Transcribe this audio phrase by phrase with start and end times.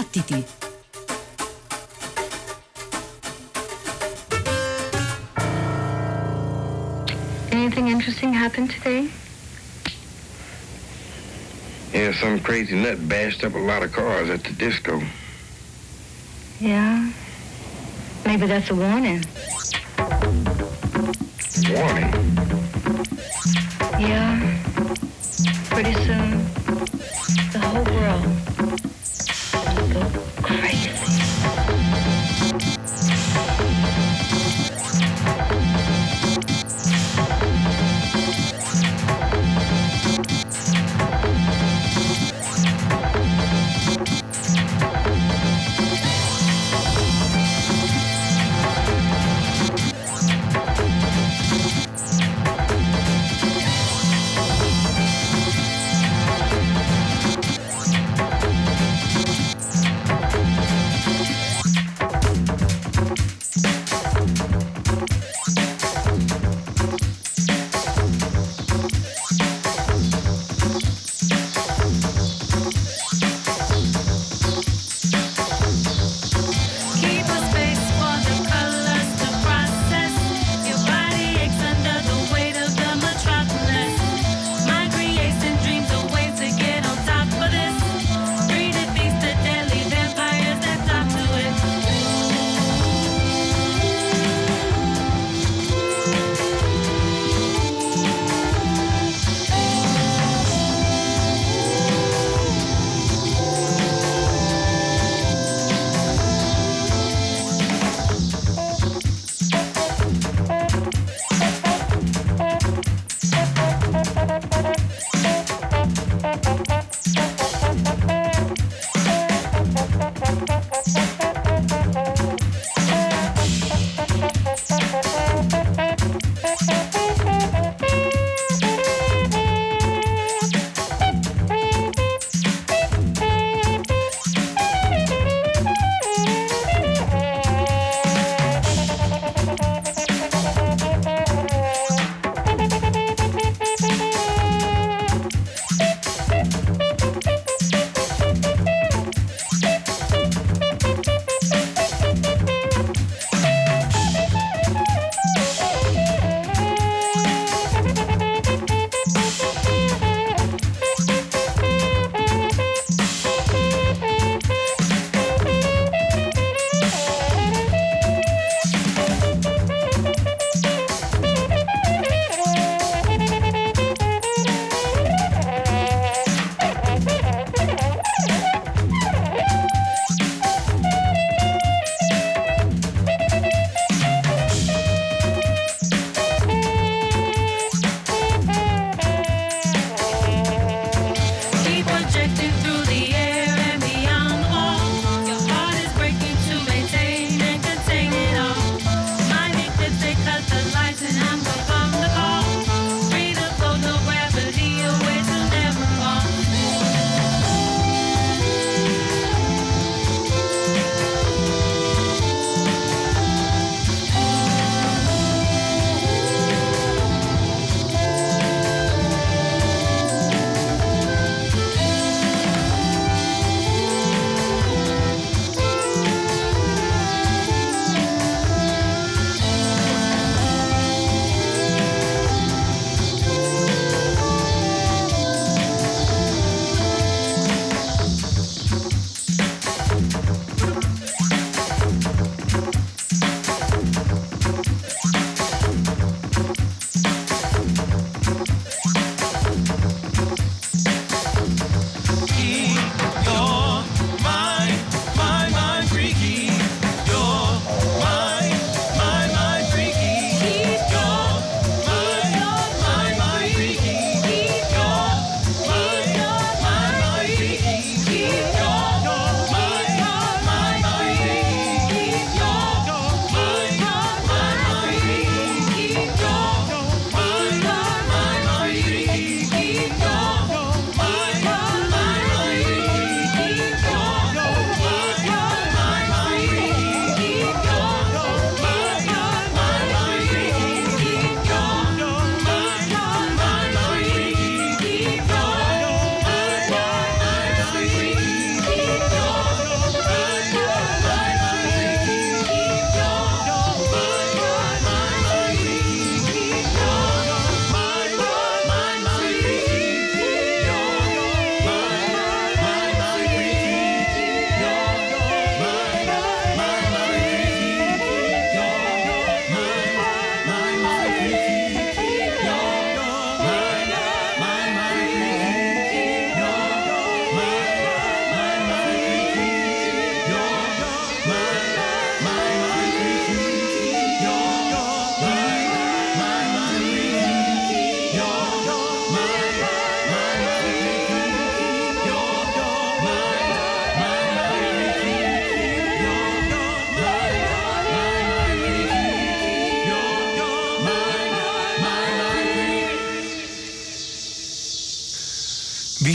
[0.00, 0.44] Battiti!
[7.52, 9.10] Anything interesting happened today?
[11.92, 15.02] Yeah, some crazy nut bashed up a lot of cars at the disco.
[16.60, 17.12] Yeah.
[18.24, 19.22] Maybe that's a warning.
[21.68, 22.10] Warning.
[24.00, 24.49] Yeah.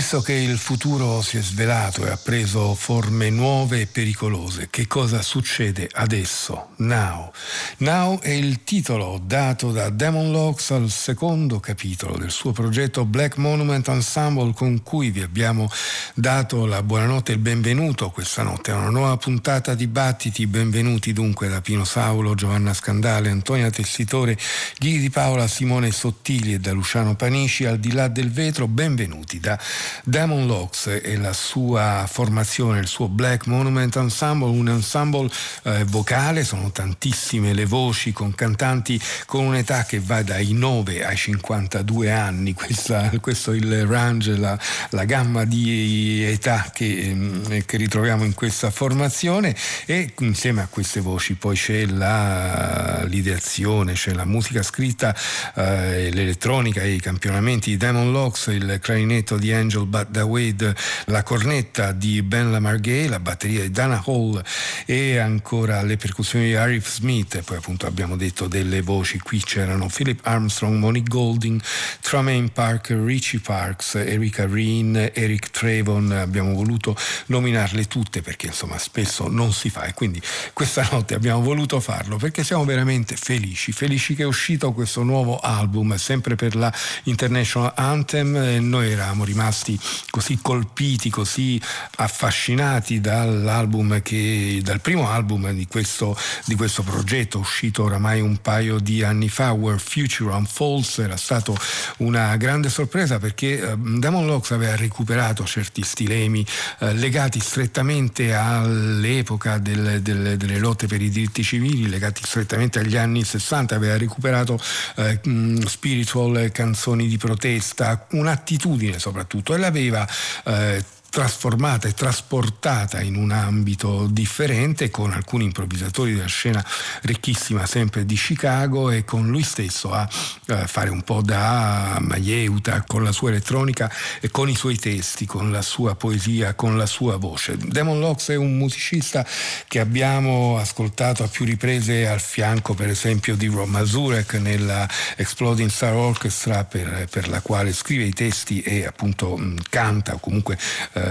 [0.05, 4.85] Visto che il futuro si è svelato e ha preso forme nuove e pericolose, che
[4.85, 6.67] cosa succede adesso?
[6.75, 7.31] Now.
[7.77, 13.35] Now è il titolo dato da Demon Locks al secondo capitolo del suo progetto Black
[13.35, 15.69] Monument Ensemble con cui vi abbiamo
[16.13, 20.47] dato la buonanotte e il benvenuto questa notte a una nuova puntata di Battiti.
[20.47, 24.37] Benvenuti dunque da Pino Saulo, Giovanna Scandale, Antonia Tessitore,
[24.77, 27.65] Ghidi di Paola, Simone Sottili e da Luciano Panici.
[27.65, 29.59] Al di là del vetro, benvenuti da
[30.05, 35.29] Damon Locks e la sua formazione, il suo Black Monument Ensemble, un ensemble
[35.63, 41.15] eh, vocale, sono tantissime le voci con cantanti con un'età che va dai 9 ai
[41.15, 44.57] 52 anni, Questa, questo è il range, la,
[44.91, 50.99] la gamma di età che, mm, che, ritroviamo in questa formazione e insieme a queste
[50.99, 55.15] voci poi c'è la, l'ideazione, c'è la musica scritta,
[55.55, 60.75] eh, l'elettronica e i campionamenti di Damon Locks, il clarinetto di Angel But the Wade,
[61.05, 64.41] la cornetta di Ben Lamarghe, la batteria di Dana Hall
[64.85, 67.35] e ancora le percussioni di Arif Smith.
[67.35, 71.61] E poi appunto abbiamo detto delle voci, qui c'erano Philip Armstrong, Monique Golding,
[72.01, 76.95] Tremaine Parker, Richie Parks, Erika Reen, Eric Trevon, abbiamo voluto
[77.27, 80.21] nominarle tutte perché insomma spesso non si fa e quindi
[80.53, 85.39] questa notte abbiamo voluto farlo perché siamo veramente felici, felici che è uscito questo nuovo
[85.39, 86.73] album sempre per la
[87.03, 88.35] International Anthem.
[88.35, 89.79] E noi eravamo rimasti
[90.09, 91.61] così colpiti, così
[91.97, 98.79] affascinati dall'album che, dal primo album di questo, di questo progetto uscito oramai un paio
[98.79, 101.55] di anni fa, Where Future Unfolds, era stato
[101.97, 106.45] una grande sorpresa perché eh, Damon Locks aveva recuperato certi stilemi
[106.79, 112.97] eh, legati strettamente all'epoca del, del, delle lotte per i diritti civili, legati strettamente agli
[112.97, 114.59] anni 60, aveva recuperato
[114.95, 115.19] eh,
[115.65, 120.07] spiritual canzoni di protesta, un'attitudine soprattutto tutto e l'aveva
[120.45, 120.83] eh,
[121.15, 126.61] trasformata e trasportata in un ambito differente con alcuni improvvisatori della scena
[127.03, 130.05] ricchissima sempre di Chicago e con lui stesso a
[130.47, 133.89] eh, fare un po' da maieuta con la sua elettronica
[134.19, 137.55] e con i suoi testi, con la sua poesia, con la sua voce.
[137.59, 139.25] Damon Locks è un musicista
[139.69, 144.85] che abbiamo ascoltato a più riprese al fianco per esempio di Rob Mazurek nella
[145.15, 150.57] Exploding Star Orchestra per, per la quale scrive i testi e appunto canta o comunque
[150.91, 151.03] eh,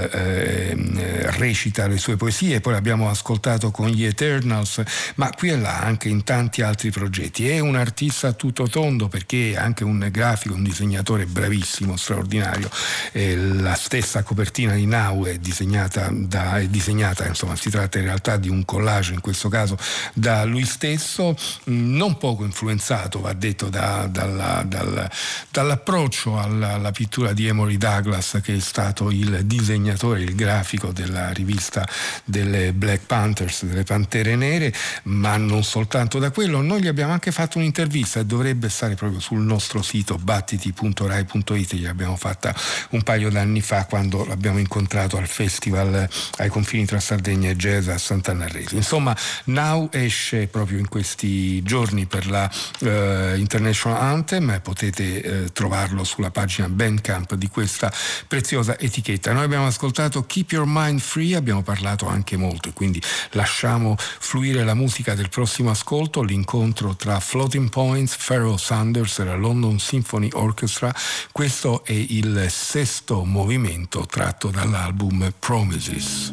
[1.36, 4.82] recita le sue poesie, poi l'abbiamo ascoltato con gli Eternals,
[5.16, 7.48] ma qui e là anche in tanti altri progetti.
[7.48, 12.70] È un artista tutto tondo perché è anche un grafico, un disegnatore bravissimo, straordinario.
[13.12, 18.04] Eh, la stessa copertina di Now è disegnata, da, è disegnata, insomma si tratta in
[18.04, 19.76] realtà di un collage in questo caso
[20.14, 25.10] da lui stesso, non poco influenzato, va detto, da, dalla, dal,
[25.50, 30.92] dall'approccio alla, alla pittura di Emory Douglas che è stato il disegnatore disegnatore, il grafico
[30.92, 31.86] della rivista
[32.24, 34.72] delle Black Panthers, delle Pantere Nere,
[35.04, 36.62] ma non soltanto da quello.
[36.62, 41.86] Noi gli abbiamo anche fatto un'intervista e dovrebbe stare proprio sul nostro sito battiti.rai.it, gli
[41.86, 42.54] abbiamo fatta
[42.90, 47.88] un paio d'anni fa quando l'abbiamo incontrato al festival ai confini tra Sardegna e Jazz
[47.88, 48.76] a Sant'Annarese.
[48.76, 49.14] Insomma,
[49.44, 52.50] Now esce proprio in questi giorni per la
[52.80, 57.92] uh, International Anthem, potete uh, trovarlo sulla pagina Bandcamp di questa
[58.26, 59.32] preziosa etichetta.
[59.32, 64.64] Noi abbiamo abbiamo ascoltato Keep Your Mind Free, abbiamo parlato anche molto quindi lasciamo fluire
[64.64, 70.28] la musica del prossimo ascolto, l'incontro tra Floating Points, Pharaoh Sanders e la London Symphony
[70.33, 70.94] Orchestra.
[71.33, 76.33] Questo è il sesto movimento tratto dall'album Promises.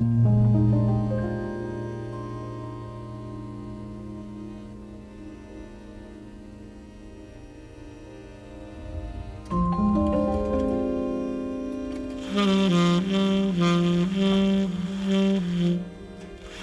[0.00, 1.17] Música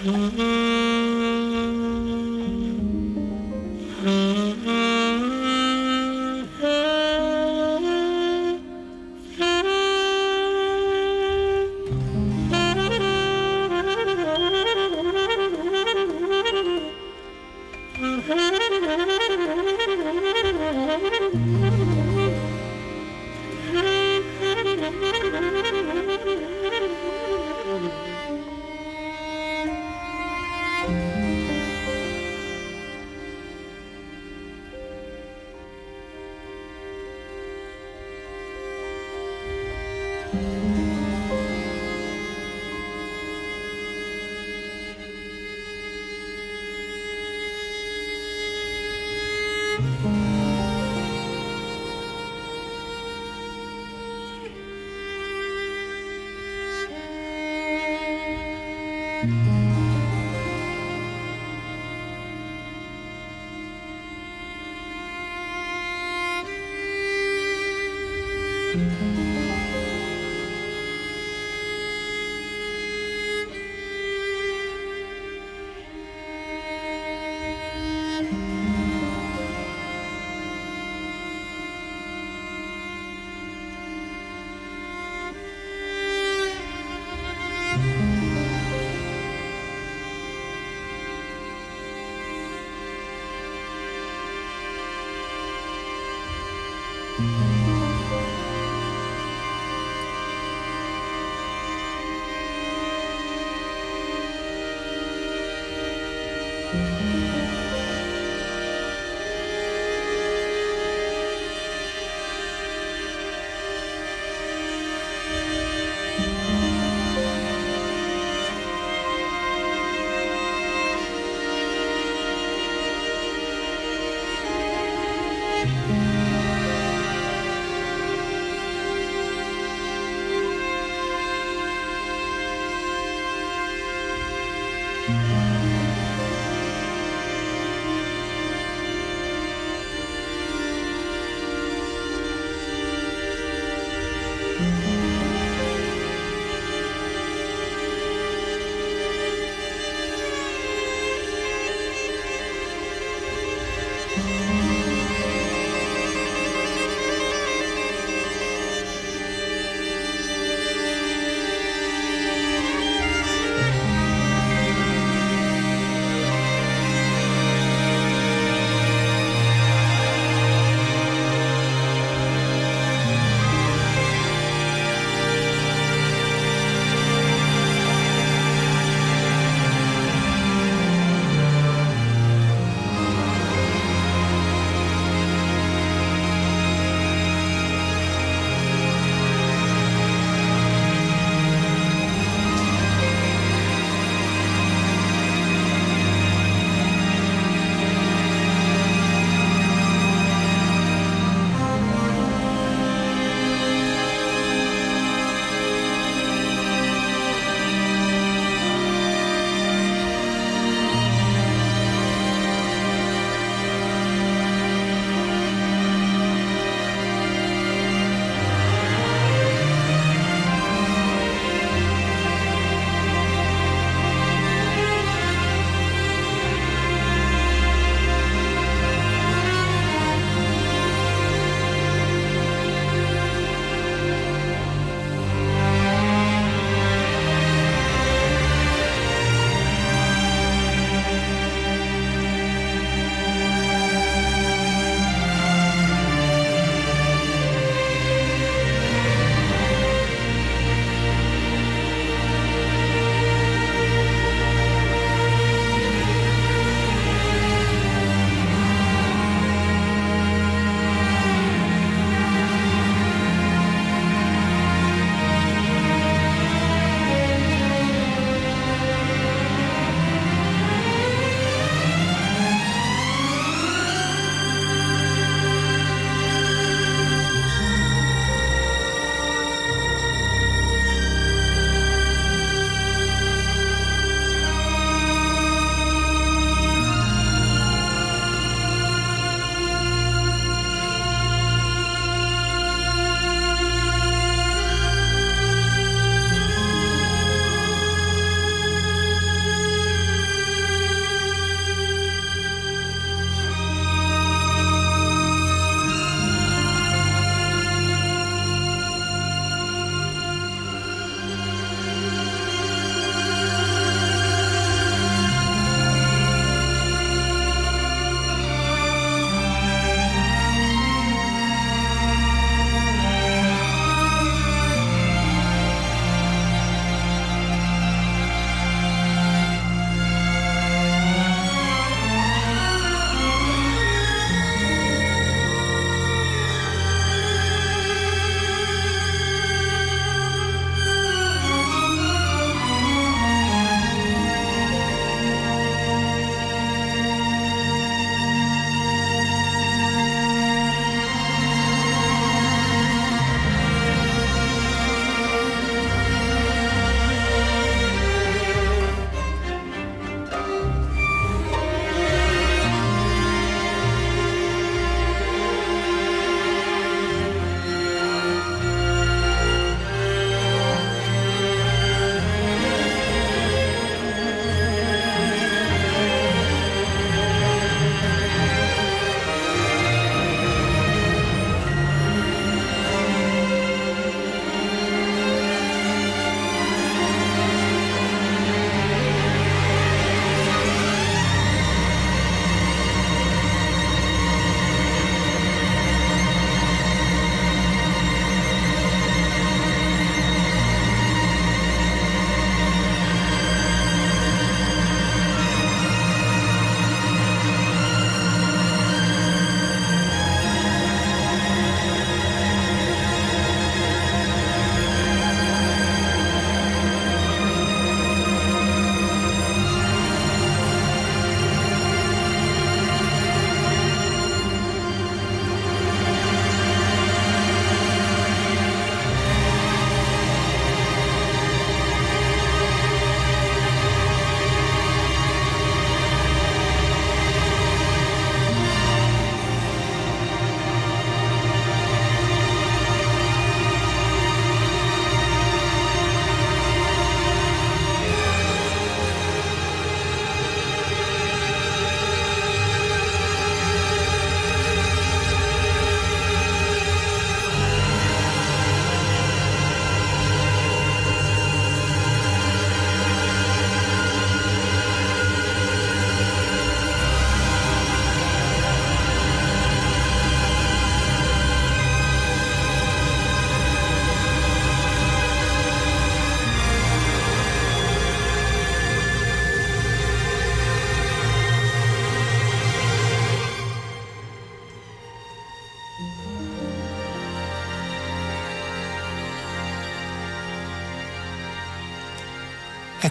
[0.05, 0.94] Mm-hmm.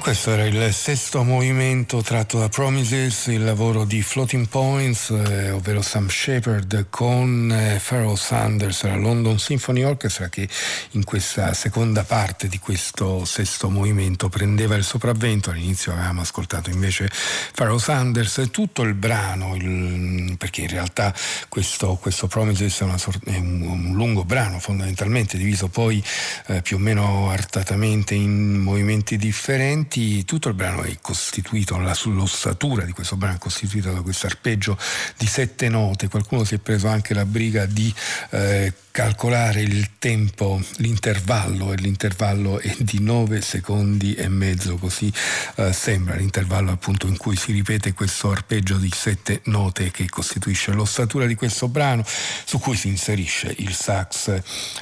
[0.04, 5.80] Questo era il sesto movimento tratto da Promises, il lavoro di Floating Points, eh, ovvero
[5.80, 10.46] Sam Shepard con eh, Pharoah Sanders, la London Symphony Orchestra che
[10.90, 15.48] in questa seconda parte di questo sesto movimento prendeva il sopravvento.
[15.48, 17.10] All'inizio avevamo ascoltato invece
[17.54, 21.14] Pharoah Sanders, tutto il brano, il, perché in realtà
[21.48, 26.04] questo, questo Promises è, sorta, è un, un, lungo brano fondamentalmente diviso poi
[26.48, 31.96] eh, più o meno artatamente in movimenti differenti momenti tutto il brano è costituito, la,
[32.04, 34.76] l'ossatura di questo brano è costituita da questo arpeggio
[35.16, 37.92] di sette note, qualcuno si è preso anche la briga di
[38.30, 45.12] eh, calcolare il tempo, l'intervallo e l'intervallo è di 9 secondi e mezzo, così
[45.56, 50.70] eh, sembra l'intervallo appunto in cui si ripete questo arpeggio di sette note che costituisce
[50.72, 54.40] l'ossatura di questo brano, su cui si inserisce il sax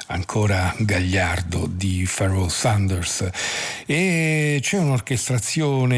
[0.09, 3.31] ancora gagliardo di Pharoah Sanders.
[3.87, 5.97] E c'è un'orchestrazione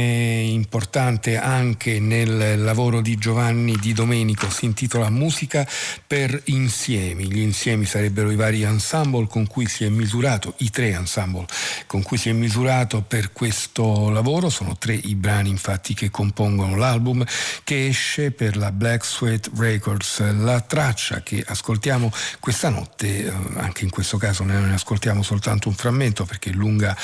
[0.49, 5.67] importante anche nel lavoro di Giovanni Di Domenico, si intitola Musica
[6.07, 10.93] per insiemi, gli insiemi sarebbero i vari ensemble con cui si è misurato, i tre
[10.93, 11.45] ensemble
[11.87, 16.77] con cui si è misurato per questo lavoro, sono tre i brani infatti che compongono
[16.77, 17.25] l'album
[17.63, 20.23] che esce per la Black Sweat Records.
[20.39, 25.75] La traccia che ascoltiamo questa notte, eh, anche in questo caso ne ascoltiamo soltanto un
[25.75, 26.97] frammento perché è lunga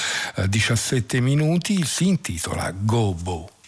[0.46, 3.59] 17 eh, minuti, si intitola Go Bo.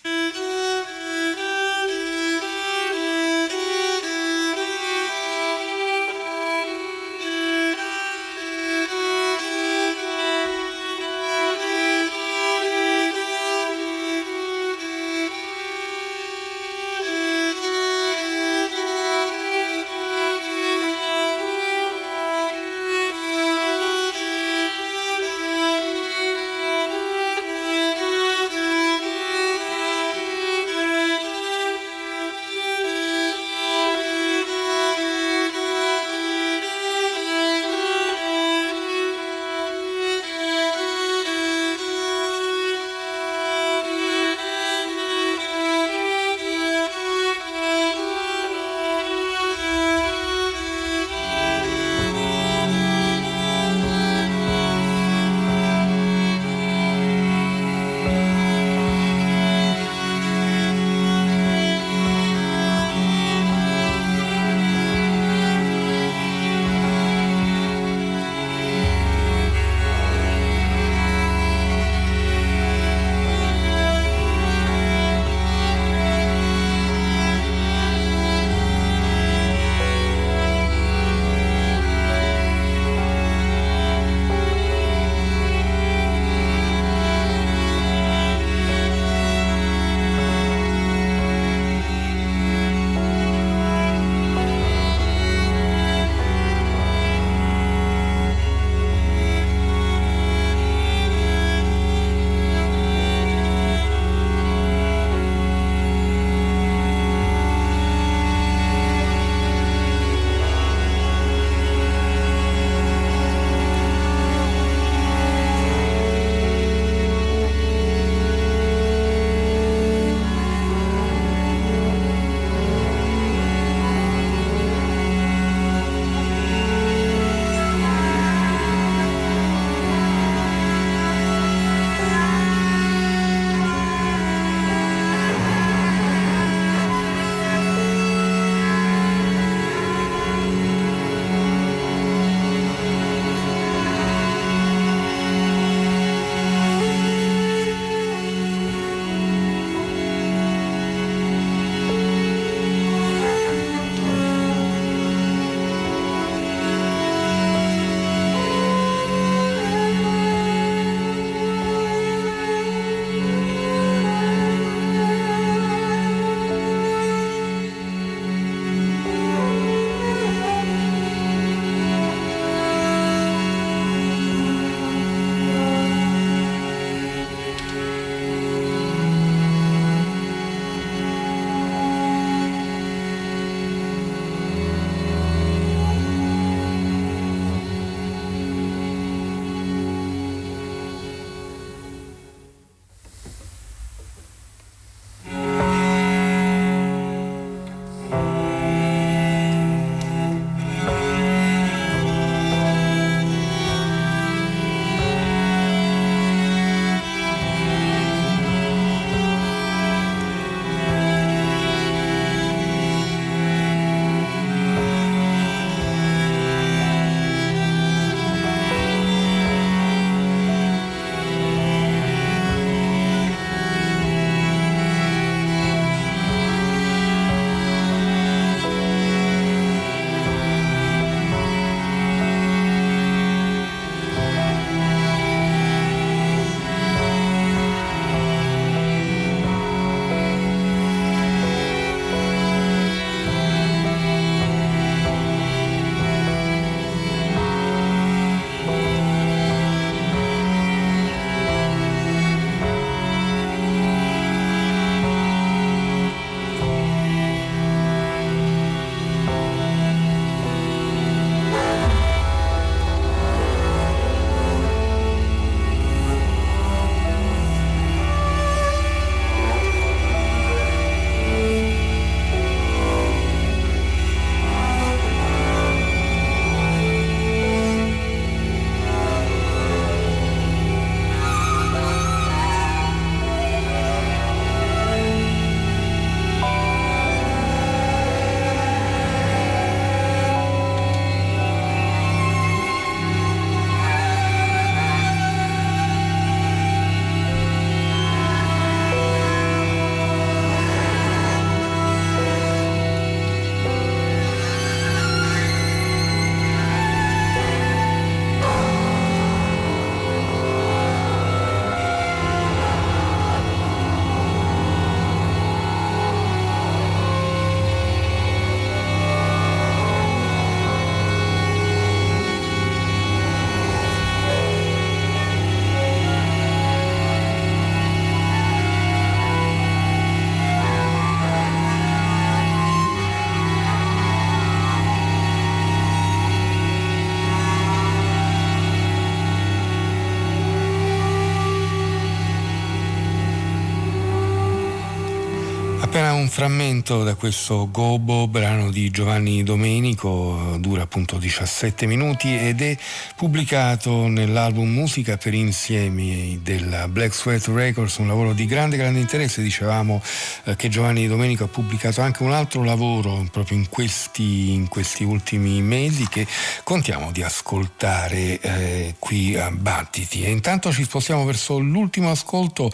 [346.33, 352.75] Frammento da questo Gobo, brano di Giovanni Domenico, dura appunto 17 minuti ed è
[353.15, 359.43] pubblicato nell'album Musica per insiemi della Black Sweat Records, un lavoro di grande grande interesse.
[359.43, 360.03] Dicevamo
[360.45, 365.05] eh, che Giovanni Domenico ha pubblicato anche un altro lavoro proprio in questi, in questi
[365.05, 366.27] ultimi mesi che
[366.65, 370.25] contiamo di ascoltare eh, qui a Battiti.
[370.25, 372.73] E intanto ci spostiamo verso l'ultimo ascolto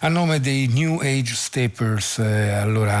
[0.00, 2.18] a nome dei New Age Steppers.
[2.18, 2.94] Eh, allora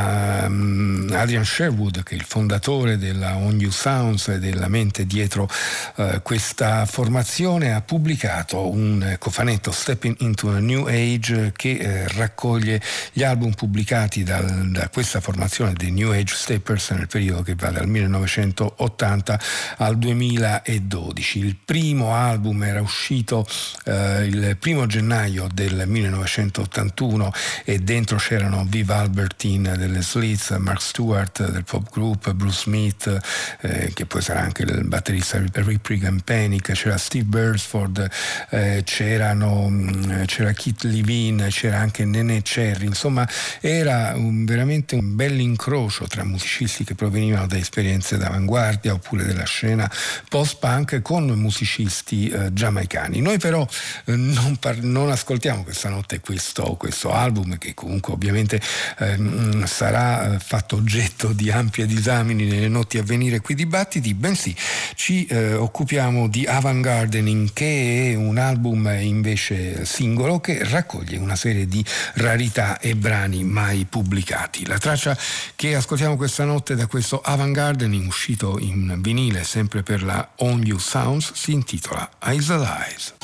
[0.46, 5.48] um, Adrian Sherwood, che è il fondatore della On New Sounds e della mente dietro
[5.96, 12.80] uh, questa formazione, ha pubblicato un cofanetto Stepping into a New Age che eh, raccoglie
[13.12, 17.70] gli album pubblicati dal, da questa formazione dei New Age Steppers nel periodo che va
[17.70, 19.40] dal 1980
[19.76, 21.38] al 2012.
[21.38, 23.46] Il primo album era uscito
[23.84, 27.32] uh, il primo gennaio del 1981
[27.64, 33.18] e dentro c'erano Viva Albert Martin delle Slits, Mark Stewart del pop group, Bruce Smith
[33.60, 38.08] eh, che poi sarà anche il batterista Rick and Panic, c'era Steve Beresford,
[38.50, 43.28] eh, mm, c'era Kit Levine, c'era anche Nene Cherry, insomma
[43.60, 49.44] era un, veramente un bel incrocio tra musicisti che provenivano da esperienze d'avanguardia oppure della
[49.44, 49.90] scena
[50.28, 53.20] post-punk con musicisti eh, giamaicani.
[53.20, 53.66] Noi però
[54.06, 58.60] eh, non, par- non, ascoltiamo questa notte questo, questo album che comunque ovviamente
[58.98, 64.56] ehm, sarà eh, fatto oggetto di ampie disamini nelle notti a venire qui dibattiti, bensì
[64.94, 71.36] ci eh, occupiamo di Avant Gardening che è un album invece singolo che raccoglie una
[71.36, 71.84] serie di
[72.14, 74.64] rarità e brani mai pubblicati.
[74.64, 75.14] La traccia
[75.54, 80.62] che ascoltiamo questa notte da questo Avant Gardening uscito in vinile sempre per la On
[80.62, 83.14] You Sounds si intitola Eyes Alive.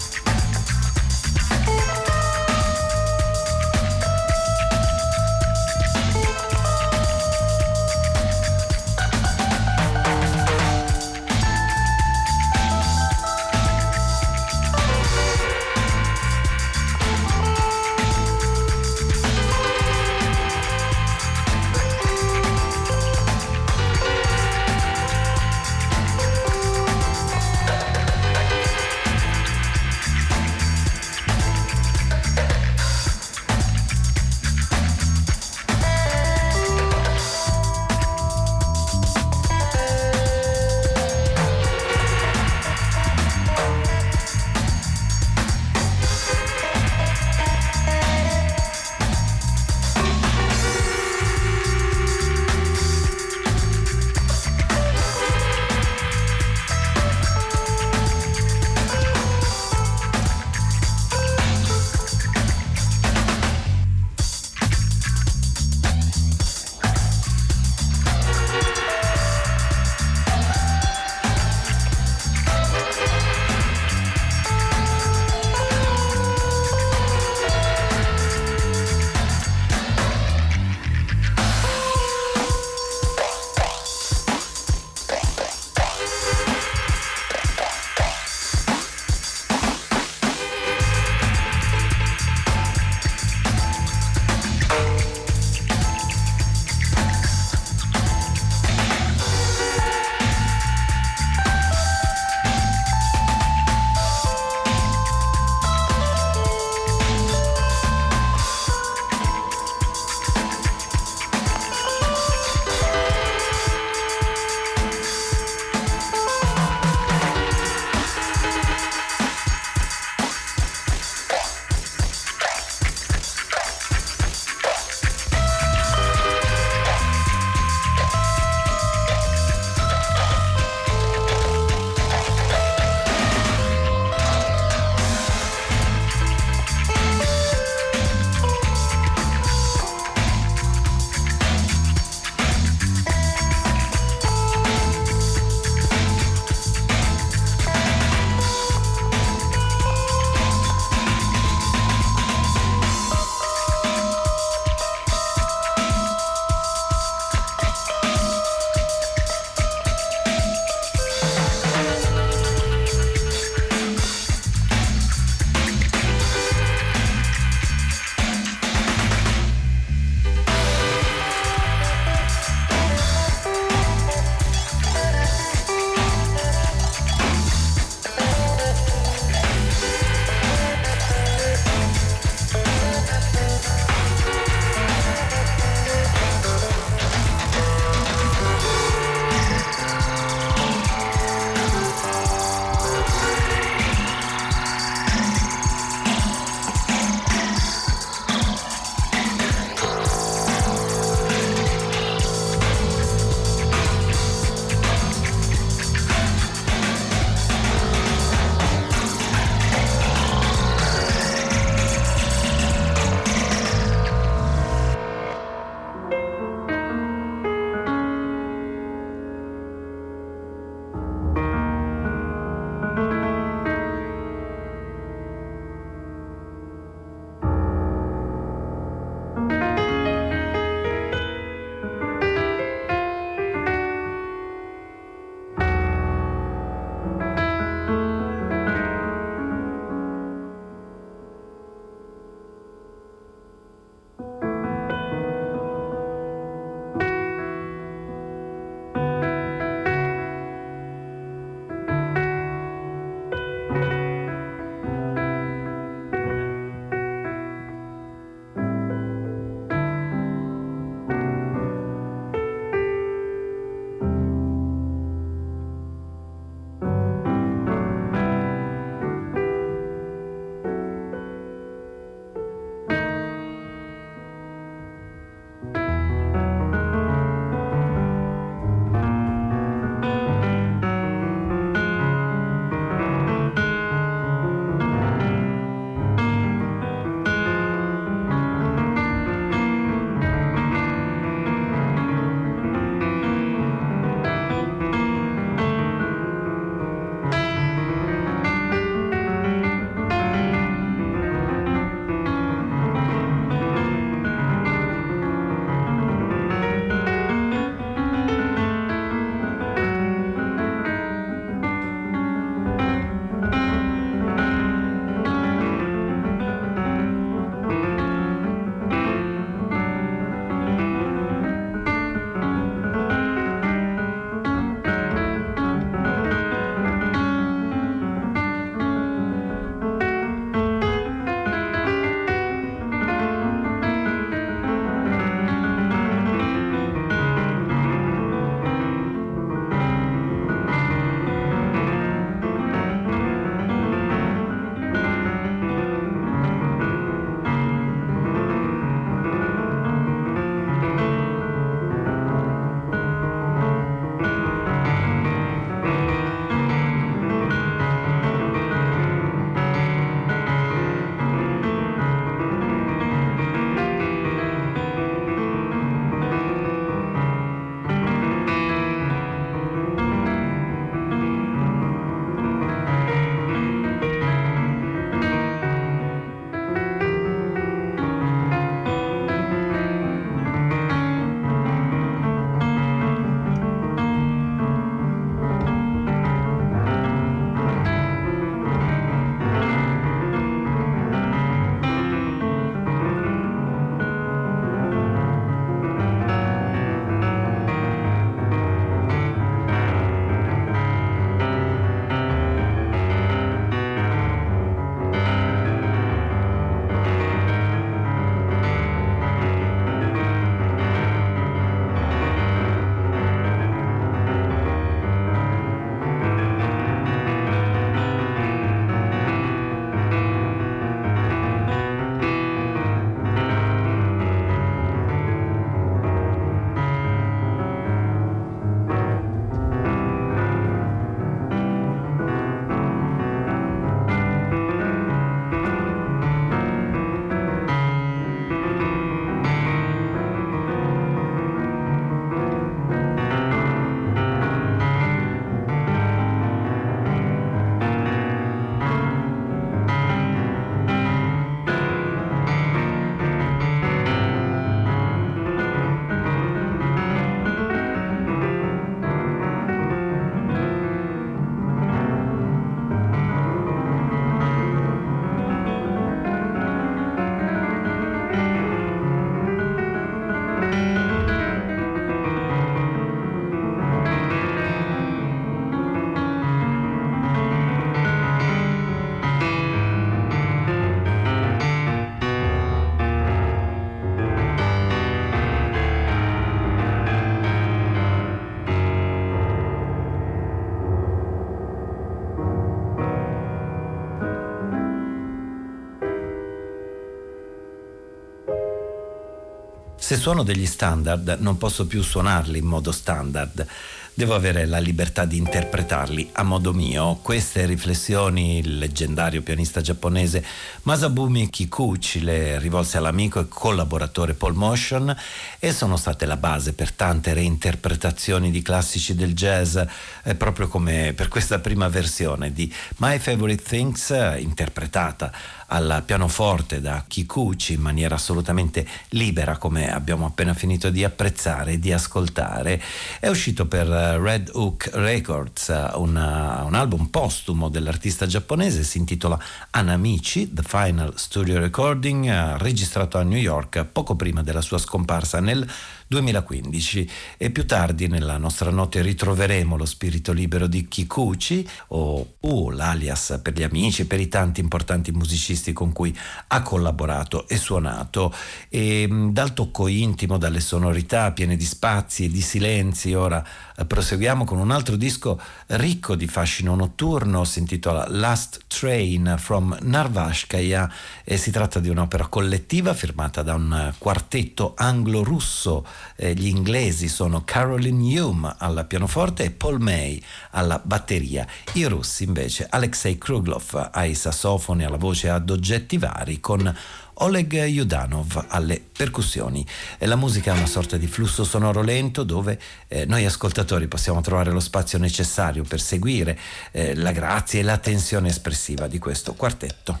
[500.12, 503.66] Se suono degli standard non posso più suonarli in modo standard
[504.14, 507.18] devo avere la libertà di interpretarli a modo mio.
[507.22, 510.44] Queste riflessioni il leggendario pianista giapponese
[510.82, 515.16] Masabumi Kikuchi le rivolse all'amico e collaboratore Paul Motion
[515.58, 519.78] e sono state la base per tante reinterpretazioni di classici del jazz,
[520.24, 525.32] eh, proprio come per questa prima versione di My Favorite Things interpretata
[525.72, 531.78] al pianoforte da Kikuchi in maniera assolutamente libera come abbiamo appena finito di apprezzare e
[531.78, 532.80] di ascoltare
[533.18, 539.38] è uscito per Red Hook Records una, un album postumo dell'artista giapponese si intitola
[539.70, 545.66] Anamici The Final Studio Recording registrato a New York poco prima della sua scomparsa nel
[546.12, 552.68] 2015 e più tardi nella nostra notte ritroveremo lo spirito libero di Kikuchi o U,
[552.68, 556.14] l'alias per gli amici per i tanti importanti musicisti con cui
[556.48, 558.34] ha collaborato e suonato.
[558.68, 563.42] E dal tocco intimo, dalle sonorità piene di spazi e di silenzi, ora
[563.86, 570.90] proseguiamo con un altro disco ricco di fascino notturno, si intitola Last Train from Narvashkaya
[571.24, 575.86] e si tratta di un'opera collettiva firmata da un quartetto anglo-russo.
[576.16, 582.24] Eh, gli inglesi sono Caroline Hume alla pianoforte e Paul May alla batteria, i russi
[582.24, 586.74] invece Alexei Kruglov ai sassofoni, alla voce ad oggetti vari con
[587.14, 589.66] Oleg Yudanov alle percussioni.
[589.98, 592.58] E la musica è una sorta di flusso sonoro lento dove
[592.88, 596.38] eh, noi ascoltatori possiamo trovare lo spazio necessario per seguire
[596.70, 600.00] eh, la grazia e la tensione espressiva di questo quartetto.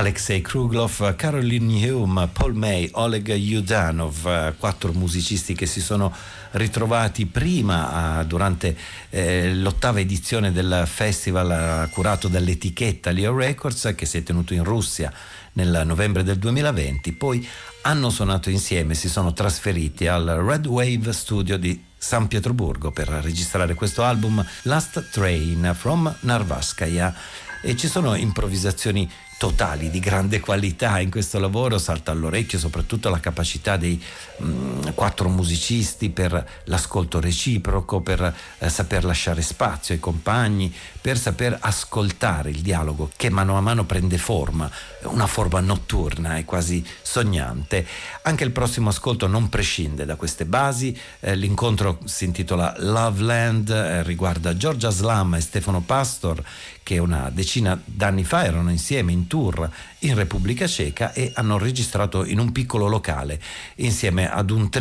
[0.00, 6.10] Alexei Kruglov, Caroline Hume, Paul May, Oleg Yudanov, quattro musicisti che si sono
[6.52, 8.74] ritrovati prima durante
[9.10, 15.12] eh, l'ottava edizione del festival curato dall'etichetta Leo Records che si è tenuto in Russia
[15.52, 17.46] nel novembre del 2020, poi
[17.82, 23.74] hanno suonato insieme, si sono trasferiti al Red Wave Studio di San Pietroburgo per registrare
[23.74, 27.14] questo album Last Train from Narvaskaya.
[27.62, 29.06] E ci sono improvvisazioni
[29.40, 33.98] totali di grande qualità in questo lavoro salta all'orecchio soprattutto la capacità dei
[34.42, 41.56] mm, quattro musicisti per l'ascolto reciproco per eh, saper lasciare spazio ai compagni per saper
[41.60, 44.70] ascoltare il dialogo che mano a mano prende forma
[45.04, 47.86] una forma notturna e quasi sognante.
[48.22, 50.96] Anche il prossimo ascolto non prescinde da queste basi.
[51.20, 56.42] Eh, l'incontro si intitola Love Land eh, riguarda Giorgia Slam e Stefano Pastor
[56.82, 59.70] che una decina d'anni fa erano insieme in tour
[60.00, 63.40] in Repubblica Ceca e hanno registrato in un piccolo locale
[63.76, 64.79] insieme ad un trio,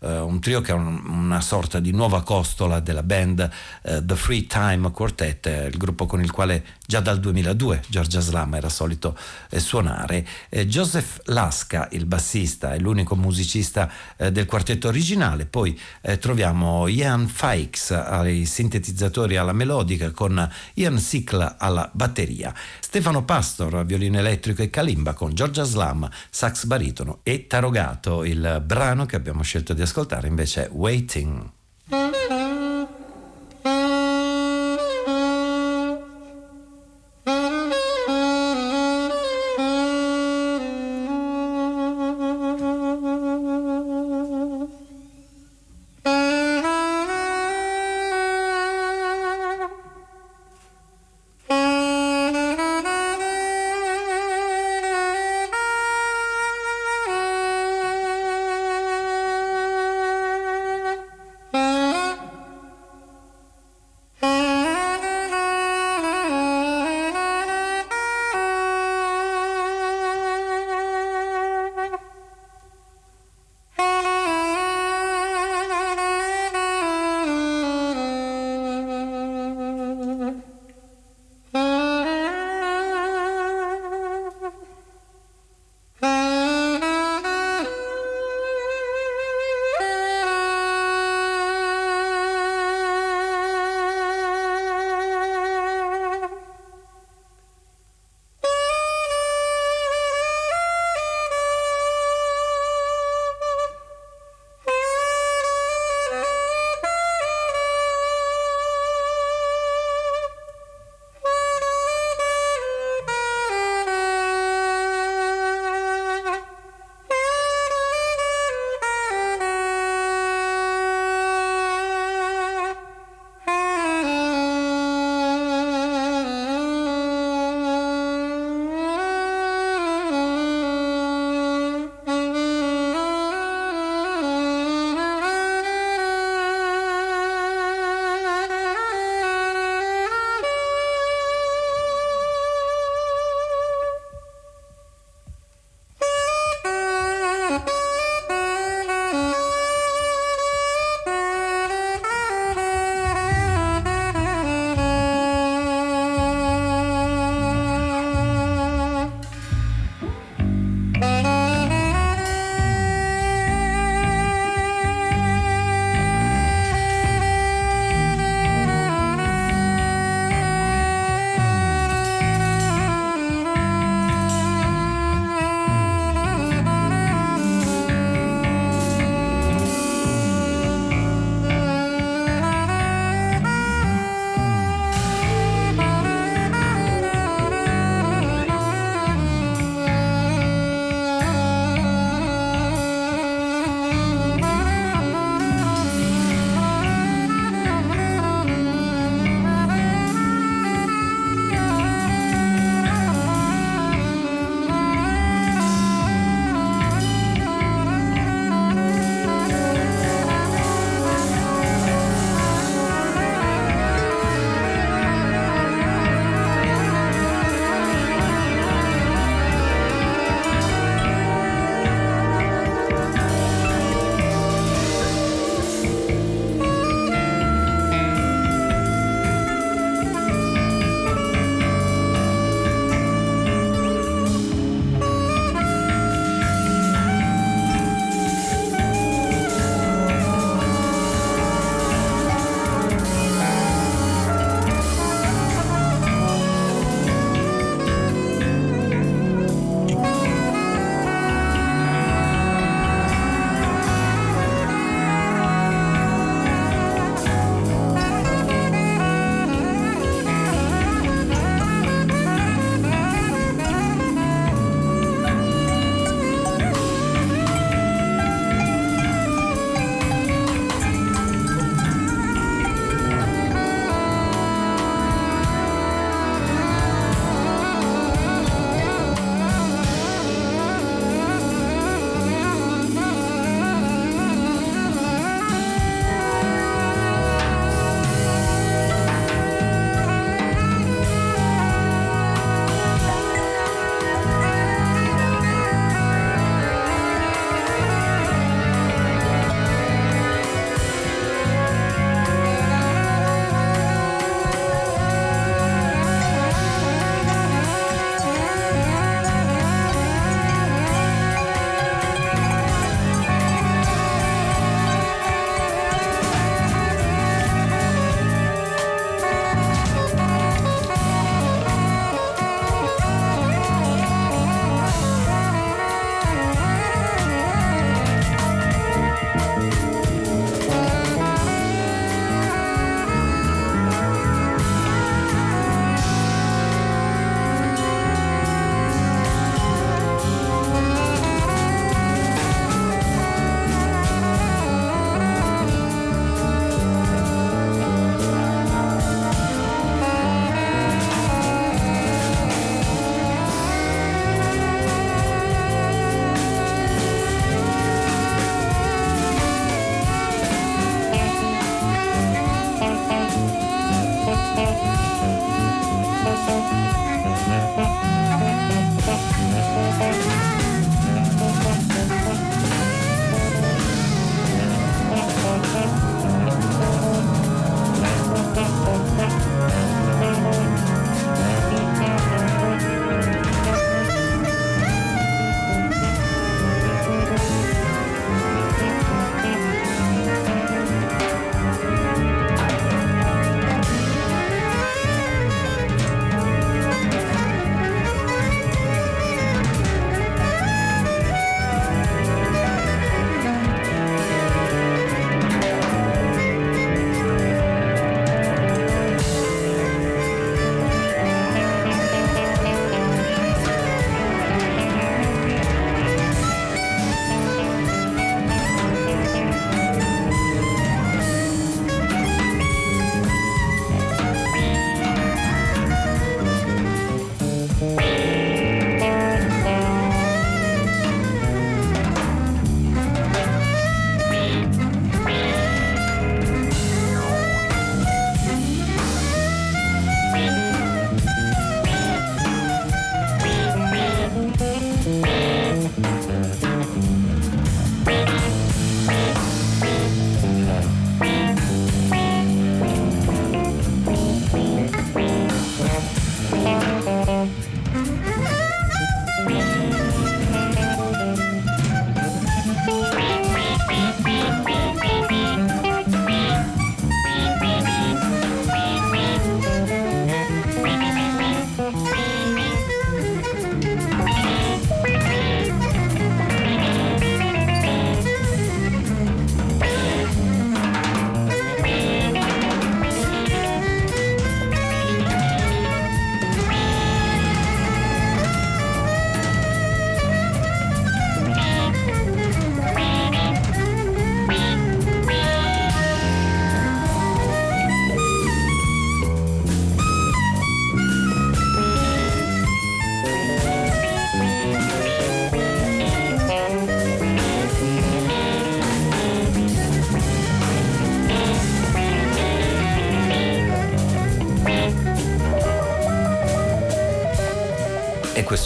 [0.00, 3.50] eh, un trio che è un, una sorta di nuova costola della band
[3.82, 8.54] eh, The Free Time Quartet, il gruppo con il quale già dal 2002 Giorgia Slam
[8.54, 9.14] era solito
[9.50, 10.26] eh, suonare.
[10.48, 16.86] Eh, Joseph Lasca, il bassista, è l'unico musicista eh, del quartetto originale, poi eh, troviamo
[16.86, 24.62] Ian Fikes ai sintetizzatori alla melodica con Ian Sickla alla batteria, Stefano Pastor violino elettrico
[24.62, 28.24] e kalimba con Giorgia Slam, sax baritono e tarogato.
[28.24, 31.56] Il brano che abbiamo scelto di ascoltare invece è Waiting.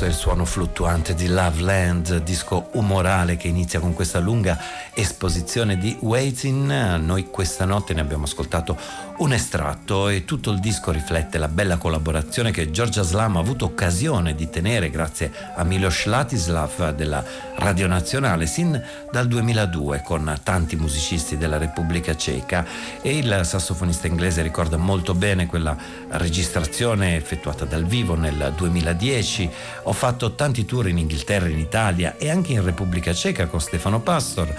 [0.03, 4.59] Questo è il suono fluttuante di Loveland, disco umorale che inizia con questa lunga
[4.95, 6.97] esposizione di Waiting.
[6.97, 8.77] Noi questa notte ne abbiamo ascoltato
[9.19, 13.67] un estratto e tutto il disco riflette la bella collaborazione che Giorgia Slam ha avuto
[13.67, 17.23] occasione di tenere grazie a Milos Latislav della
[17.57, 22.65] Radio Nazionale sin dal 2002 con tanti musicisti della Repubblica Ceca
[23.01, 25.77] e il sassofonista inglese ricorda molto bene quella
[26.09, 29.51] registrazione effettuata dal vivo nel 2010.
[29.85, 34.01] Ho fatto tanti tour in Inghilterra, in Italia e anche in Repubblica Ceca con Stefano
[34.01, 34.55] Pastor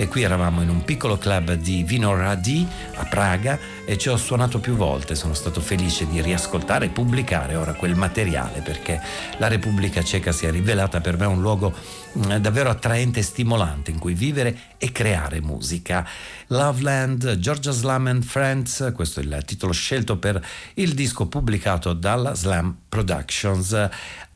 [0.00, 4.60] e qui eravamo in un piccolo club di Vinoradi a Praga e ci ho suonato
[4.60, 9.00] più volte, sono stato felice di riascoltare e pubblicare ora quel materiale perché
[9.38, 11.74] la Repubblica Ceca si è rivelata per me un luogo
[12.16, 16.06] mm, davvero attraente e stimolante in cui vivere e creare musica.
[16.46, 20.40] Loveland, Georgia Slam and Friends, questo è il titolo scelto per
[20.74, 23.88] il disco pubblicato dalla Slam Productions.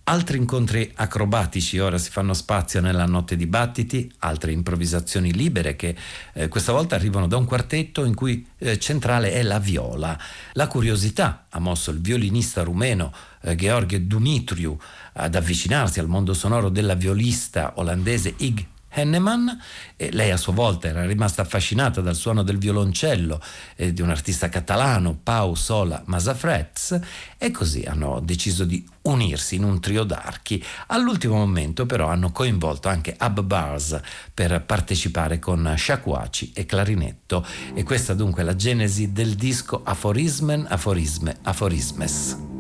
[0.05, 5.95] Altri incontri acrobatici ora si fanno spazio nella notte di battiti, altre improvvisazioni libere che
[6.33, 10.19] eh, questa volta arrivano da un quartetto in cui eh, centrale è la viola.
[10.55, 14.77] La curiosità ha mosso il violinista rumeno eh, Gheorghe Dumitriu
[15.13, 19.59] ad avvicinarsi al mondo sonoro della violista olandese Ig Henneman
[19.97, 23.41] e lei a sua volta era rimasta affascinata dal suono del violoncello
[23.77, 27.01] eh, di un artista catalano, Pau Sola Masafrets,
[27.39, 30.63] e così hanno deciso di unirsi in un trio d'archi.
[30.89, 33.99] All'ultimo momento però hanno coinvolto anche Ab Bars
[34.33, 40.67] per partecipare con sciacquaci e clarinetto e questa dunque è la genesi del disco Aforismen,
[40.69, 42.52] Aforisme, Aforismes.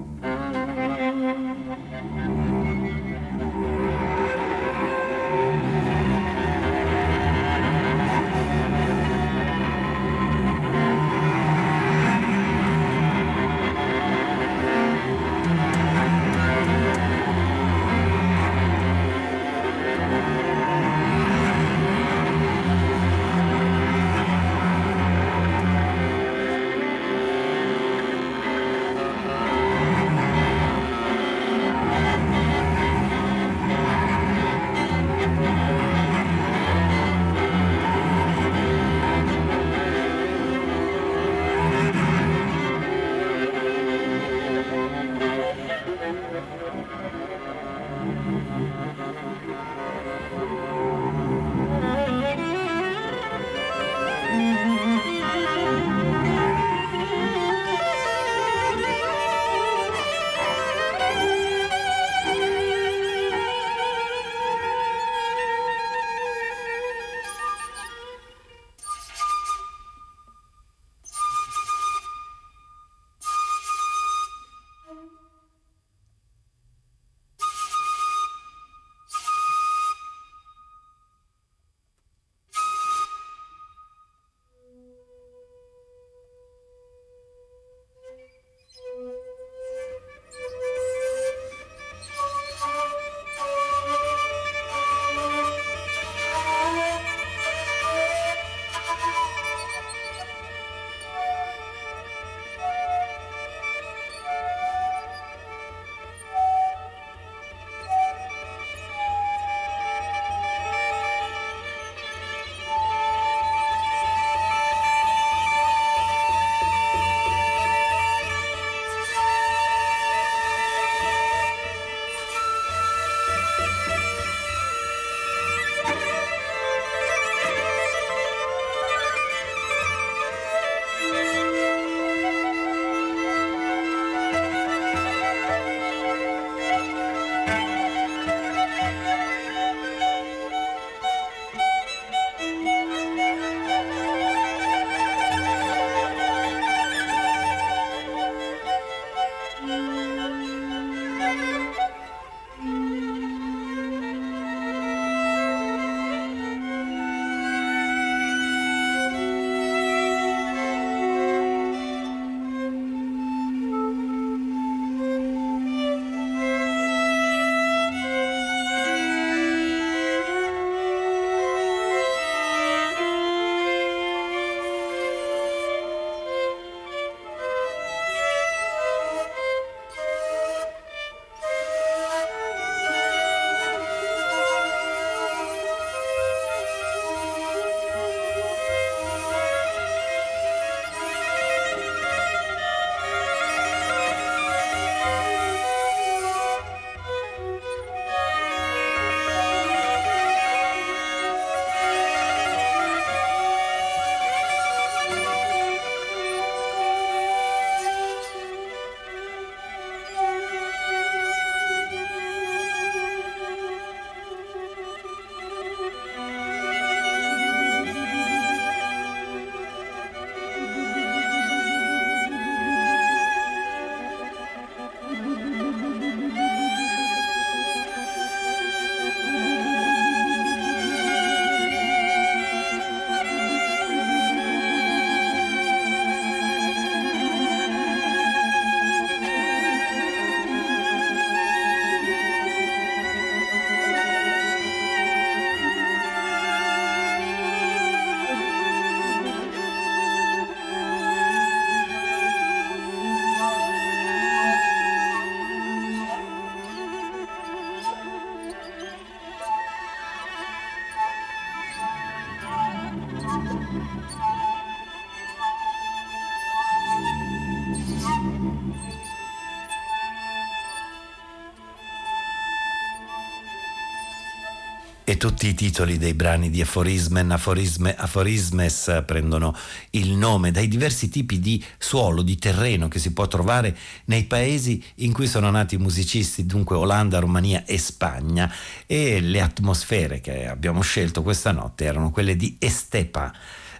[275.22, 279.56] Tutti i titoli dei brani di Aforismen, Aforisme, Aforismes prendono
[279.90, 284.82] il nome dai diversi tipi di suolo, di terreno che si può trovare nei paesi
[284.96, 288.52] in cui sono nati i musicisti, dunque Olanda, Romania e Spagna.
[288.84, 293.32] E le atmosfere che abbiamo scelto questa notte erano quelle di Estepa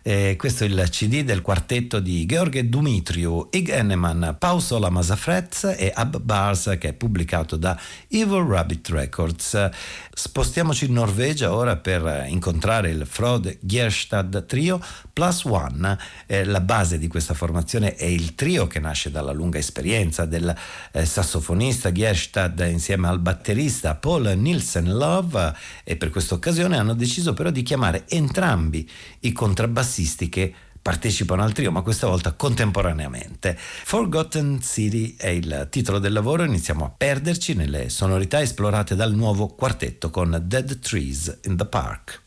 [0.03, 5.93] eh, questo è il CD del quartetto di George Dumitriu, Ig Enneman, Pausola Masafrez e
[5.95, 7.79] Ab Bars che è pubblicato da
[8.09, 9.71] Evil Rabbit Records.
[10.13, 14.81] Spostiamoci in Norvegia ora per incontrare il Frode Gierstad Trio
[15.13, 15.99] Plus One.
[16.27, 20.55] Eh, la base di questa formazione è il trio che nasce dalla lunga esperienza del
[20.93, 25.55] eh, sassofonista Gierstad insieme al batterista Paul Nielsen Love
[25.85, 28.89] e per questa occasione hanno deciso però di chiamare entrambi
[29.21, 33.57] i contrabbassisti bassisti che partecipano al trio, ma questa volta contemporaneamente.
[33.57, 39.49] Forgotten City è il titolo del lavoro, iniziamo a perderci nelle sonorità esplorate dal nuovo
[39.49, 42.22] quartetto con Dead Trees in the Park.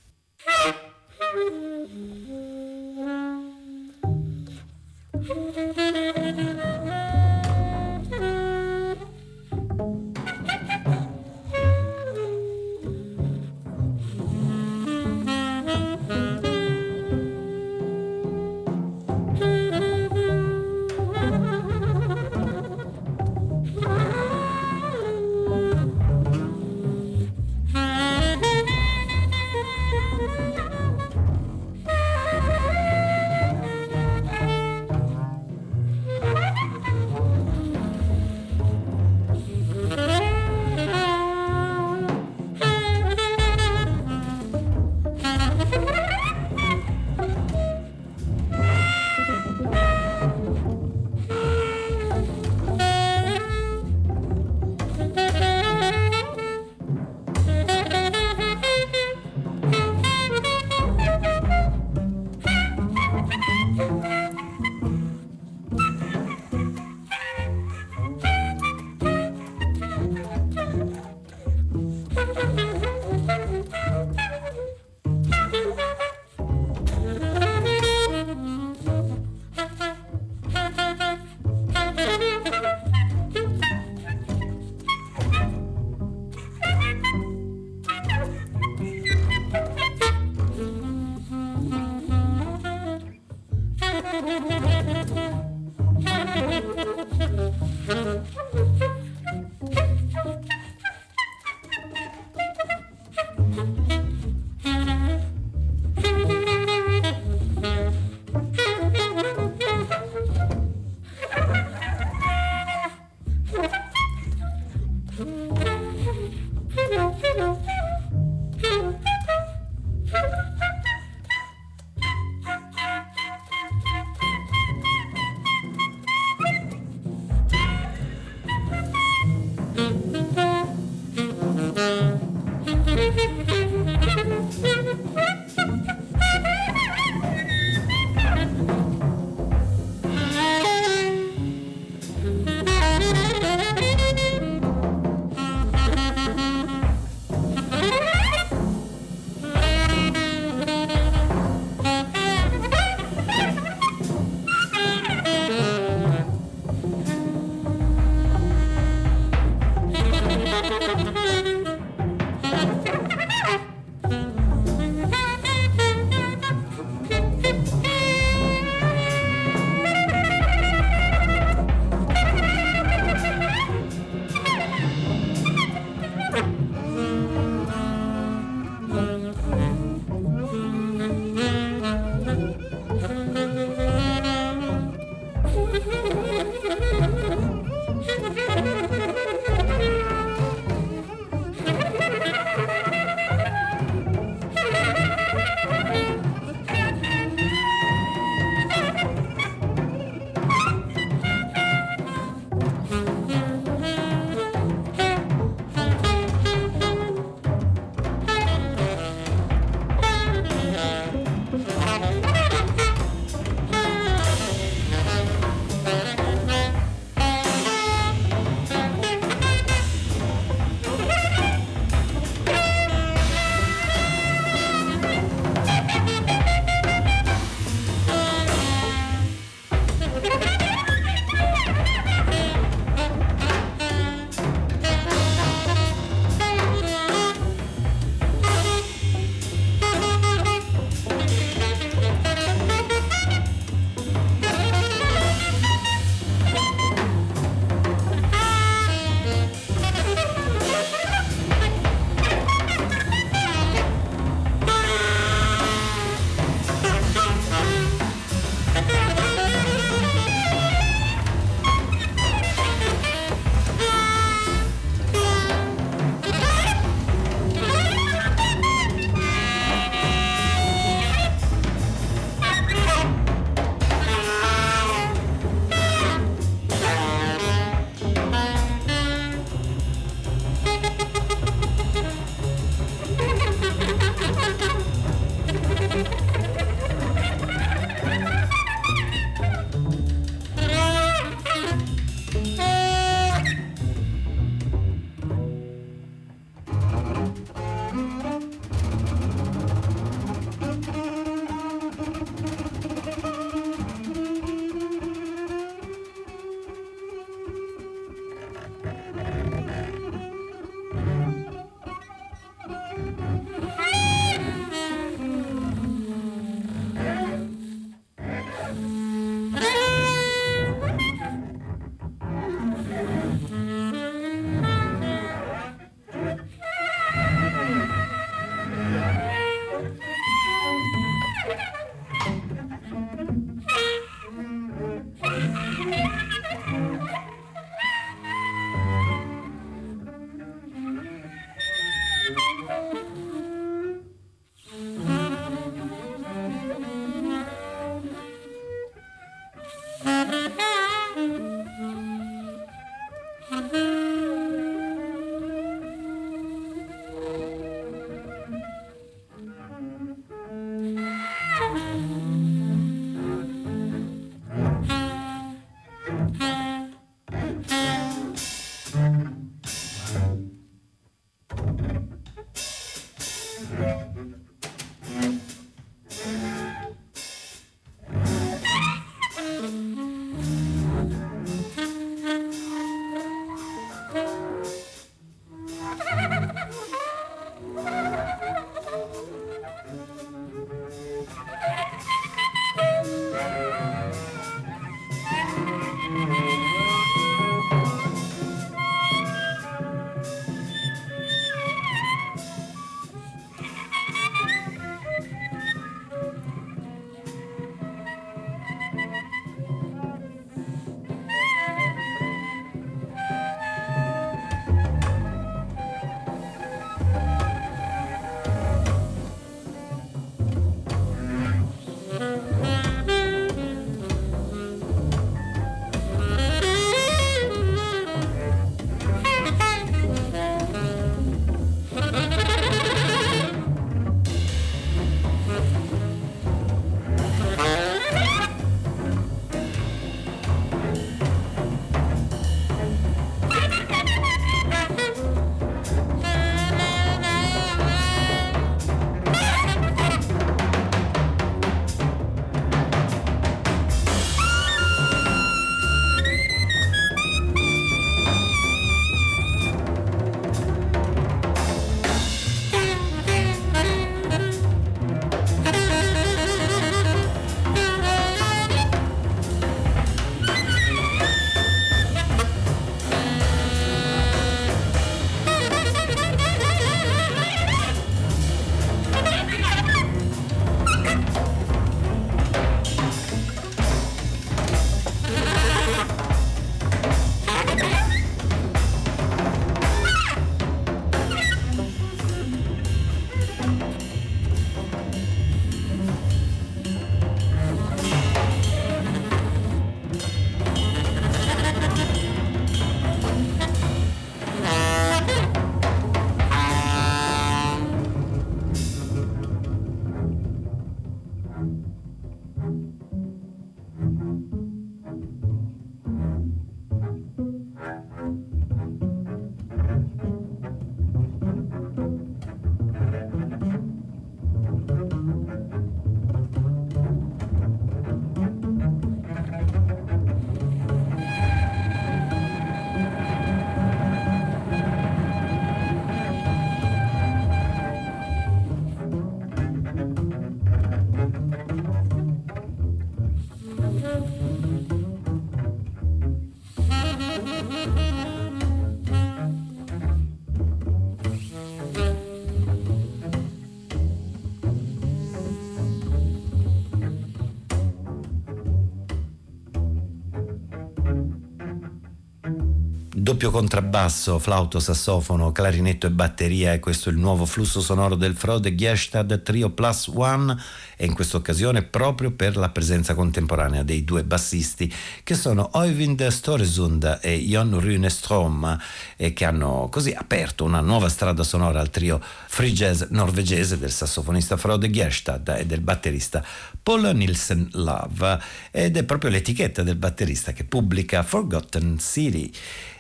[563.36, 568.34] Doppio contrabbasso, flauto, sassofono, clarinetto e batteria e questo è il nuovo flusso sonoro del
[568.34, 570.56] Frode Gestad Trio Plus One
[570.96, 574.90] e in questa occasione proprio per la presenza contemporanea dei due bassisti
[575.22, 578.80] che sono Oyvind Storesund e Jon Runestrom
[579.18, 583.92] e che hanno così aperto una nuova strada sonora al trio free jazz norvegese del
[583.92, 586.42] sassofonista Frode Gestad e del batterista
[586.82, 588.40] Paul Nielsen Love.
[588.72, 592.50] Ed è proprio l'etichetta del batterista che pubblica Forgotten City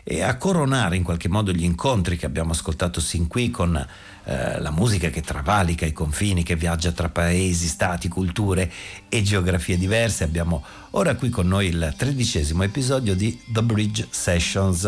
[0.07, 3.84] e a coronare in qualche modo gli incontri che abbiamo ascoltato sin qui con
[4.26, 8.72] eh, la musica che travalica i confini, che viaggia tra paesi, stati, culture
[9.08, 10.24] e geografie diverse.
[10.24, 14.84] Abbiamo ora qui con noi il tredicesimo episodio di The Bridge Sessions.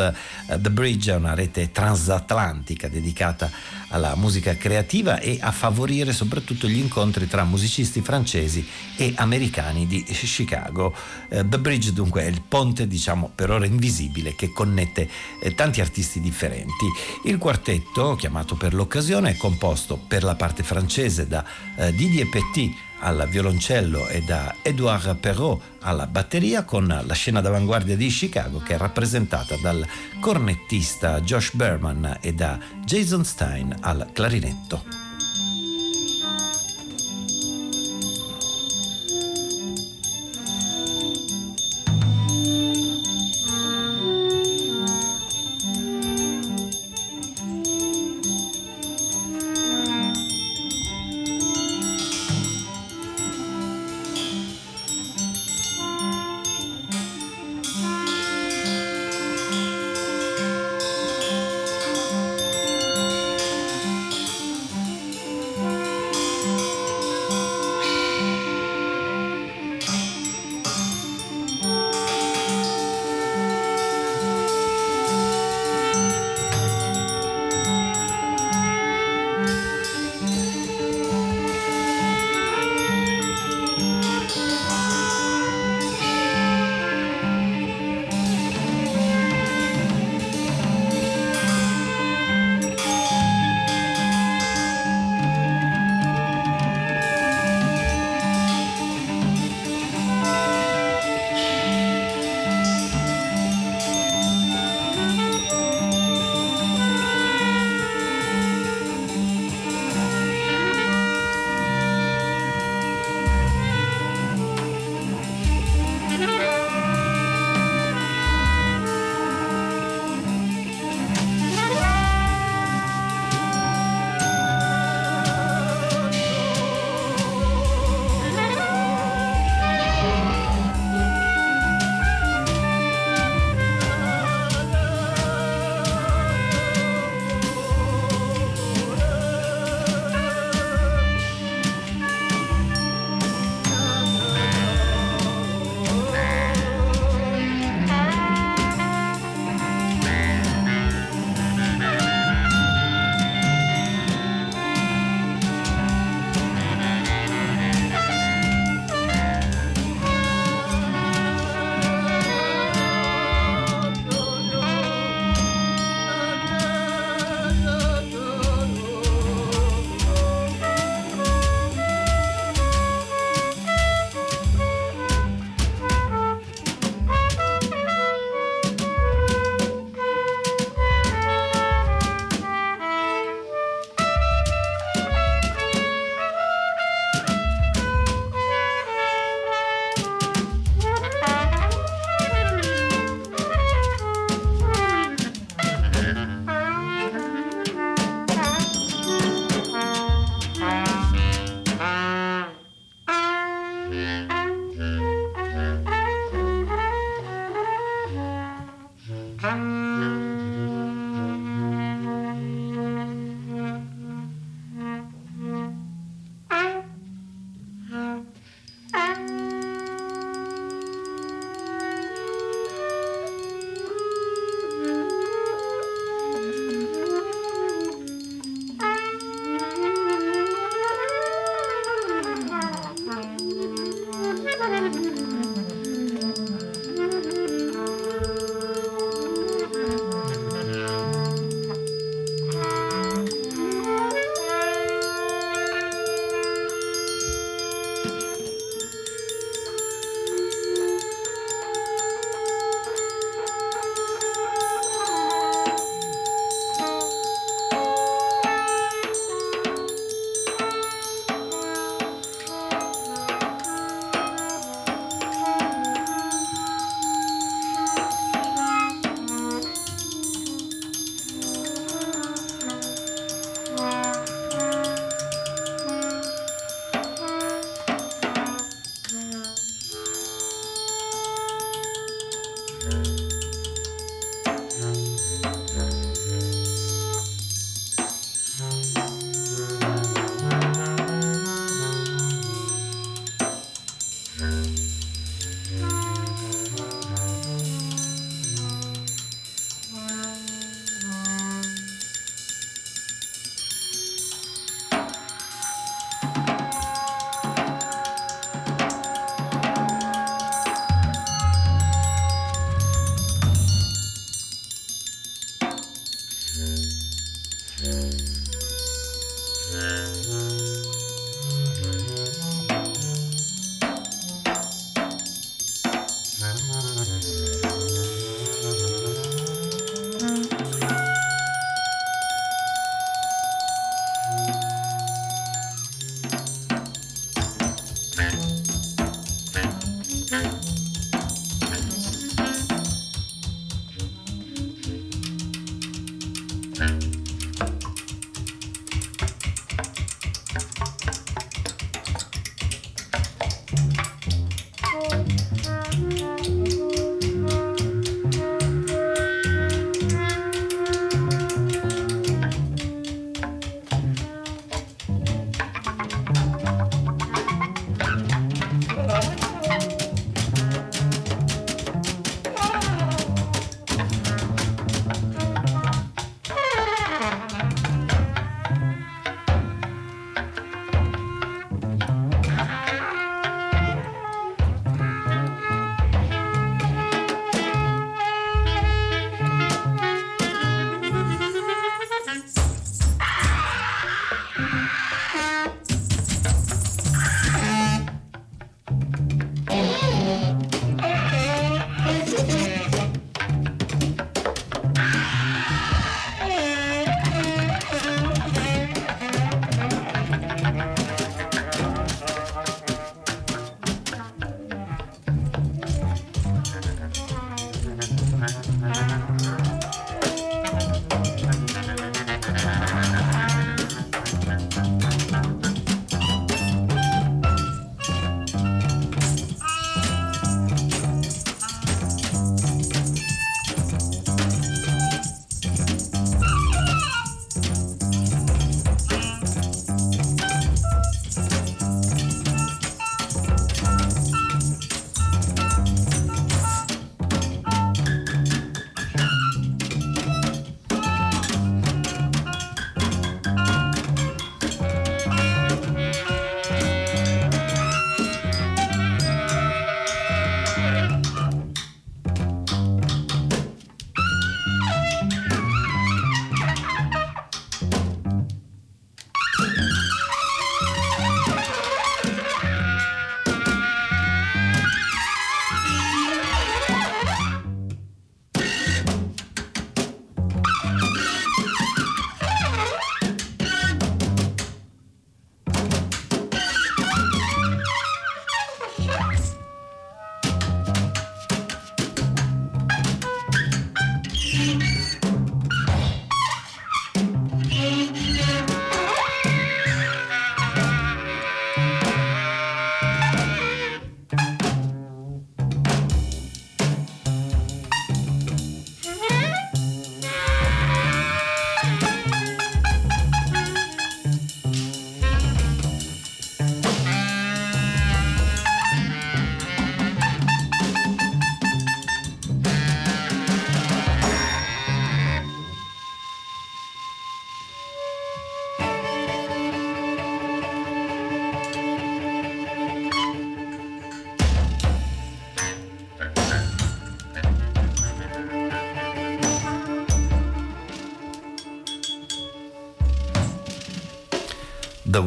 [0.47, 3.51] Uh, The Bridge è una rete transatlantica dedicata
[3.89, 8.65] alla musica creativa e a favorire soprattutto gli incontri tra musicisti francesi
[8.95, 10.95] e americani di Chicago.
[11.29, 15.07] Uh, The Bridge dunque è il ponte, diciamo, per ora invisibile che connette
[15.41, 16.85] eh, tanti artisti differenti.
[17.25, 21.43] Il quartetto, chiamato per l'occasione, è composto per la parte francese da
[21.75, 27.95] uh, Didier Petit al violoncello e da Edouard Perrault alla batteria con la scena d'avanguardia
[27.95, 29.85] di Chicago che è rappresentata dal
[30.19, 35.06] cornettista Josh Berman e da Jason Stein al clarinetto.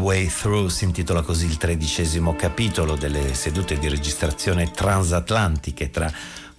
[0.00, 6.10] Way Through si intitola così il tredicesimo capitolo delle sedute di registrazione transatlantiche tra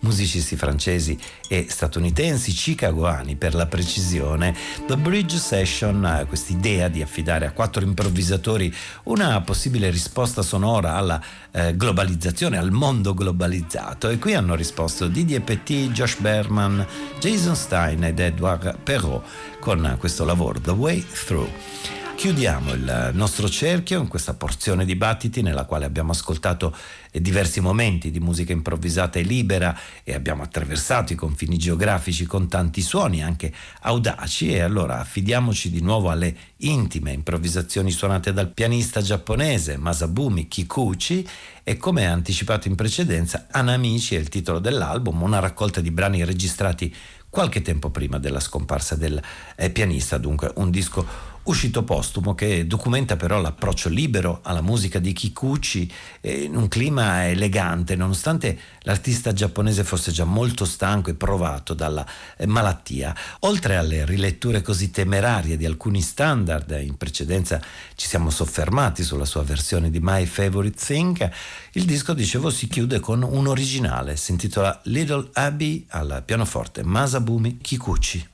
[0.01, 4.55] musicisti francesi e statunitensi, chicagoani per la precisione.
[4.85, 8.73] The Bridge Session ha quest'idea di affidare a quattro improvvisatori
[9.03, 11.19] una possibile risposta sonora alla
[11.51, 16.85] eh, globalizzazione, al mondo globalizzato e qui hanno risposto Didier Petit, Josh Berman,
[17.19, 19.23] Jason Stein ed Edward Perrault
[19.59, 22.01] con questo lavoro The Way Through.
[22.22, 26.72] Chiudiamo il nostro cerchio in questa porzione di battiti nella quale abbiamo ascoltato
[27.11, 32.84] diversi momenti di musica improvvisata e libera e abbiamo attraversato i confini geografici con tanti
[32.84, 34.53] suoni anche audaci.
[34.53, 41.27] E allora affidiamoci di nuovo alle intime improvvisazioni suonate dal pianista giapponese Masabumi Kikuchi
[41.64, 46.93] e come anticipato in precedenza Anamici è il titolo dell'album, una raccolta di brani registrati
[47.31, 49.19] qualche tempo prima della scomparsa del
[49.55, 55.11] eh, pianista, dunque un disco uscito postumo che documenta però l'approccio libero alla musica di
[55.11, 55.91] Kikuchi
[56.21, 62.05] in un clima elegante, nonostante l'artista giapponese fosse già molto stanco e provato dalla
[62.37, 63.15] eh, malattia.
[63.39, 67.59] Oltre alle riletture così temerarie di alcuni standard, in precedenza
[67.95, 71.31] ci siamo soffermati sulla sua versione di My Favorite Thing,
[71.73, 77.60] il disco, dicevo, si chiude con un originale, si intitola Little Abby al pianoforte Masabumi
[77.60, 78.27] Kikuchi.